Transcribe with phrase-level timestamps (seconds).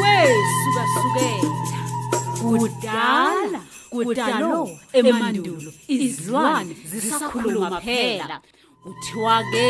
[0.00, 1.80] wesuka sukela
[2.40, 8.40] kudala kudalo emandulo izilwane zisakhuluma phela.
[8.82, 9.66] Kuthiwa ke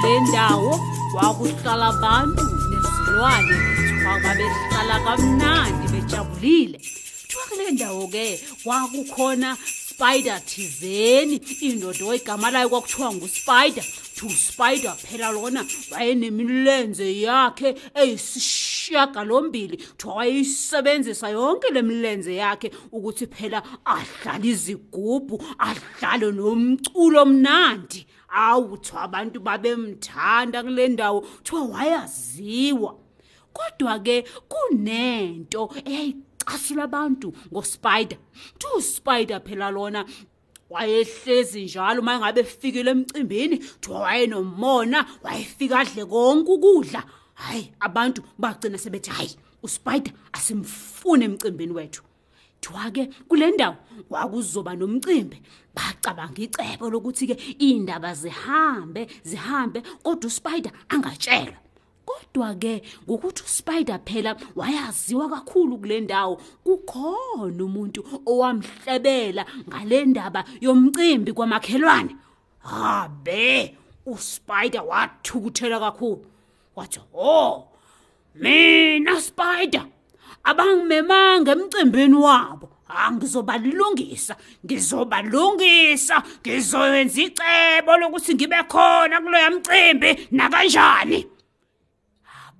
[0.00, 0.72] kule ndawo
[1.12, 6.78] kwakuhlala abantu nezilwane kuthiwa babehlala kamnandi bejabulile.
[6.78, 9.56] Kuthiwa kule ndawo ke kwakukhona
[9.94, 11.36] spider thizeni.
[11.60, 13.84] Indoda oyigama layo kwakuthiwa nguspider.
[14.16, 19.76] To spider phela lona wayenemilenze yakhe eyisishiyagalombili.
[19.76, 28.06] Kuthiwa wayeyisebenzisa yonke le milenze yakhe ukuthi phela adlale izigubhu adlale nomculo omnandi.
[28.28, 31.20] Awu kuthiwa abantu babemthanda kule ndawo.
[31.20, 32.98] Kuthiwa wayaziwa.
[33.52, 35.70] Kodwa-ke kunento
[36.44, 38.18] eyayicasula abantu ngospider.
[38.52, 40.04] Kuthi uspider phela lona
[40.70, 47.04] wayehlezi njalo uma ngabe efikile emcimbini kuthiwa wayenomona wayefika adle konke ukudla.
[47.34, 52.02] Hhayi abantu bagcina sebethi hhayi uspider asimfune emcimbini wethu.
[52.60, 53.76] Kuthiwa-ke kule ndawo
[54.08, 55.42] kwakuzoba nomcimbi.
[55.74, 61.63] Bacabanga icebo lokuthi-ke iy'ndaba zihambe zihambe kodwa uspider angatshelwa.
[62.34, 72.16] Kodwa-ke ngokuthi uspider phela wayaziwa kakhulu kule ndawo kukhona umuntu owamhlebela ngale ndaba yomcimbi kwamakhelwane.
[72.58, 73.76] Habe
[74.06, 76.26] uspider wathukuthela kakhulu.
[76.76, 77.68] Wathi ho
[78.34, 79.86] mina spider
[80.44, 82.68] abangimemanga emcimbini wabo.
[82.88, 91.33] Angizobalungisa ngizobalungisa ngizoyenza icebo lokuthi ngibe khona kuloya mcimbi nakanjani?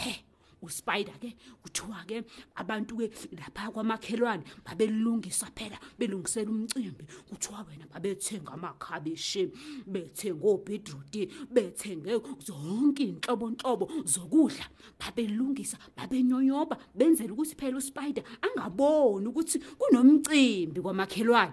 [0.00, 0.24] Abe
[0.62, 2.24] uspider ke kuthiwa ke
[2.56, 7.04] abantu ke lapha kwamakhelwane babelungisa phela belungisela umcimbi.
[7.28, 9.50] Kuthiwa wena babethenga amakhabishi
[9.86, 14.66] bethenga obhedruti bethenge zonke inhlobonhlobo zokudla
[14.98, 21.52] babelungisa babenyonyoba benzela ukuthi phela uspider angaboni ukuthi kunomcimbi kwamakhelwane.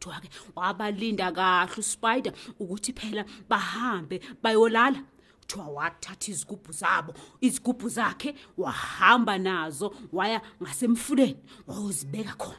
[0.00, 5.04] Kuthiwa ke wabalinda kahle uspider ukuthi phela bahambe bayolala.
[5.42, 11.36] Kuthiwa wathatha izigubhu zabo izigubhu zakhe wahamba nazo waya ngasemfuleni
[11.66, 12.58] wayozibeka khona.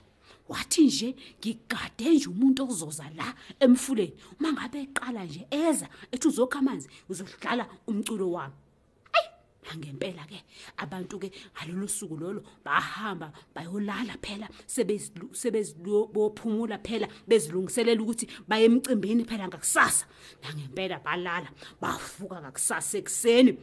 [0.50, 4.14] Wathi nje ngigade nje umuntu ozoza la emfuleni.
[4.40, 8.54] Uma ngabe eqala nje eza ethi uzokha amanzi uzodlala umculo wami
[9.78, 10.44] ngempela ke.
[10.78, 14.48] Abantu ke ngalolu suku lolo bahamba bayolala phela
[15.34, 20.06] sebezibophumula phela bezilungiselela ukuthi baye emcimbini phela ngakusasa.
[20.44, 21.50] Nangempela balala
[21.82, 23.58] bavuka ngakusasa ekuseni.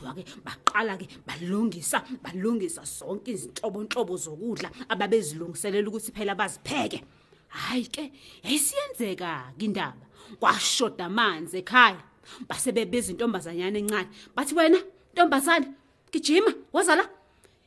[0.00, 7.04] Kuthiwa ke baqala ke balungisa balungisa zonke izinhlobonhlobo zokudla ababezilungiselela ukuthi phela bazipheke.
[7.48, 8.12] Hayi ke
[8.44, 10.06] yayisiyenzeka ke indaba
[10.38, 12.02] kwashoda amanzi ekhaya
[12.48, 14.08] base bebeza intombazanyana encane.
[14.34, 14.78] Bathi wena
[15.12, 15.66] ntombazane
[16.12, 17.08] gijima waza la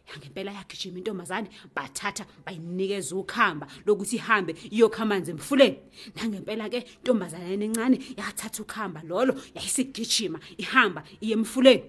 [0.10, 5.78] yangempela yagijima intombazane bathatha bayinikeza ukhamba lokuthi ihambe iyokha amanzi emfuleni.
[6.16, 11.84] Nangempela ke intombazane encane yathatha ukhamba lolo yayisigijima ihamba iye emfuleni.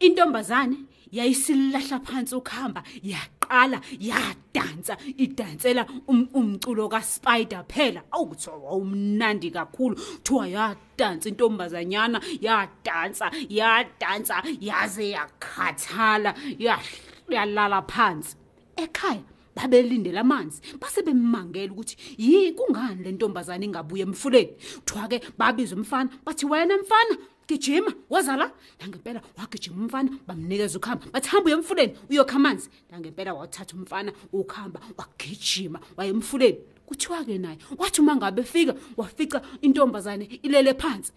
[0.00, 0.76] intombazane
[1.12, 8.02] yayisilahla phansi ukuhamba yaqala yadansa idansela um- umculo kaSpider phela.
[8.12, 9.96] Awuthiwa wawumnandi kakhulu.
[9.96, 18.36] Kuthiwa yadansa intombazanyana yadansa yadansa yaze yakhathala yahl- yalala phansi.
[18.76, 19.22] Ekhaya
[19.56, 24.52] babelindela amanzi base bemmangela ukuthi yi kungani le ntombazane ingabuye emfuleni?
[24.84, 27.16] Kuthiwa ke babiza umfana bathi wena mfana
[27.48, 32.68] gijima waza la nangempela wagijima umfana bamnikeza ukhamba bathi hamba uye emfuleni uyokha amanzi.
[32.90, 36.58] Nangempela wathatha umfana ukhamba wagijima waye emfuleni.
[36.86, 41.12] Kuthiwa-ke naye wathi uma ngabe fika wafica intombazane ilele phansi.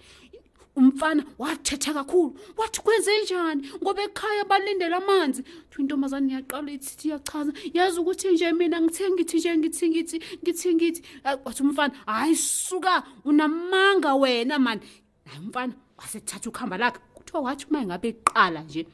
[0.75, 3.69] Umfana wathetha kakhulu wathi kwenze njani?
[3.83, 5.43] Ngoba ekhaya balindela amanzi.
[5.43, 10.75] Thi intombazane yaqala ithi iyachaza yazi ukuthi nje mina ngithe ngithi nje ngithi ngithi ngithi
[10.75, 11.01] ngithi.
[11.23, 14.81] Ah, wathi umfana hayi suka unamanga wena mani.
[15.25, 18.87] Naye umfana wasethatha ukhamba lakhe kuthiwa wathi uma ngabe eqala nje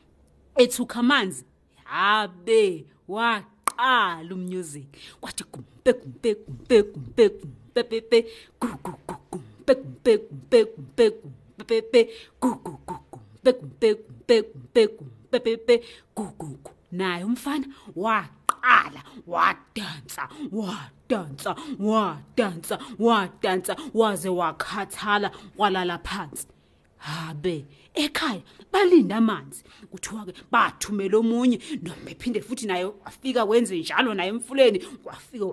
[0.55, 1.45] ethuka amanzi
[1.91, 4.87] yabe waqala umusic
[5.21, 8.19] kwathi gumpe gumpe gumpe gumpe gumpe pepe
[8.61, 12.09] gu gu gu gumpe gumpe gumpe gumpe gumpe pepepe
[12.41, 15.75] gugu gugu pegu pegu pegu pegu pepepe
[16.15, 26.47] gugu naye umfana waqala wadansa wadansa wadansa wadansa waze wakhathala walala phansi
[26.97, 28.41] habe ekhaya
[28.71, 29.63] balinda amanzi.
[29.91, 35.45] Kuthiwa ke bathumela omunye noma ephinde futhi naye wafika wenze njalo naye emfuleni wafika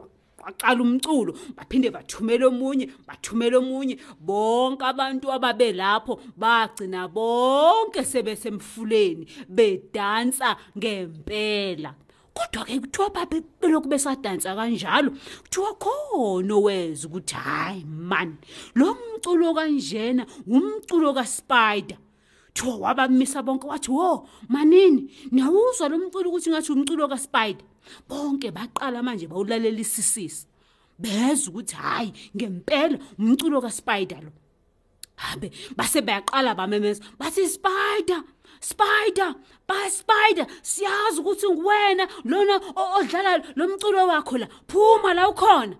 [0.44, 3.98] waqala umculo baphinde bathumela omunye bathumela omunye.
[4.20, 11.94] Bonke abantu ababe lapho bagcina bonke sebesemfuleni bedansa ngempela.
[12.34, 15.10] Kodwa ke kuthiwa babe belokhu besadansa kanjalo
[15.42, 18.36] kuthiwa khona oweza ukuthi hayi man
[18.74, 21.98] lo mculo kanjena umculo kaSpider.
[22.54, 27.66] Thiwa wabamisa bonke wathi wo manini niyawuzwa lo mculo ukuthi ngathi umculo kaSpider.
[28.08, 30.46] Bonke baqala manje bawulalela isisisi
[30.98, 34.30] bezwe ukuthi hayi ngempela umculo kaSpider lo.
[35.24, 37.02] Habe base bayaqala bamemeza.
[37.18, 38.22] Bathi spider
[38.60, 39.34] spider
[39.68, 42.60] ba spider siyazi ukuthi nguwena lona
[42.98, 44.48] odlala lo mculo wakho la.
[44.68, 45.76] Phuma la ukhona.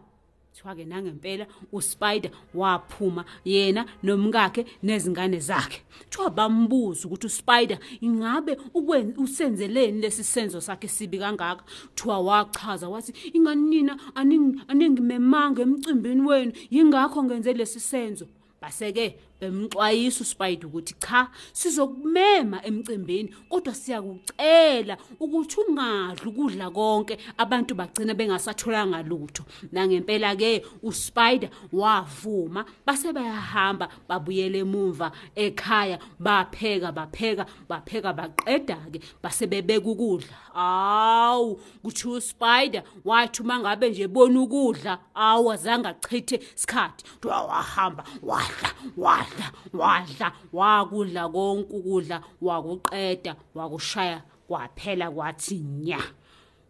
[0.55, 5.83] Kuthiwa ke nangempela uSpider waphuma yena nomkakhe nezingane zakhe.
[6.05, 11.65] Kuthiwa bambuza ukuthi uSpider ingabe ukwenza usenzeleni lesi senzo sakhe sibi kangaka?
[11.89, 18.27] Kuthiwa wachaza wathi inganina aningi aningimemanga emcimbini wenu yingakho ngenze lesi senzo.
[18.61, 19.19] Baseke
[19.51, 29.03] bemxwayisa uSpider ukuthi cha sizokumema emcimbini kodwa siyakucela ukuthi ungadli ukudla konke abantu bagcina bengasatholanga
[29.03, 29.45] lutho.
[29.73, 39.47] Nangempela ke uSpider wavuma base bayahamba babuyele emuva ekhaya bapheka bapheka bapheka baqeda ke base
[39.47, 40.37] bebeka ukudla.
[40.55, 47.05] Awu kuthi uSpider wathi mangabe nje bona ukudla awazange achithe isikhathi.
[47.25, 49.34] Wahamba wadla wadla
[49.73, 56.01] wadla wakudla konke ukudla wakuqeda wakushaya kwaphela kwathi nya.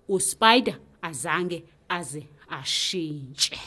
[0.08, 3.58] uSpider azange aze ashintshe.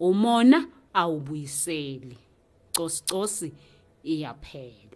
[0.00, 2.18] Umona awubuyiseli.
[2.76, 3.52] Cosi cosi
[4.04, 4.91] iyaphela.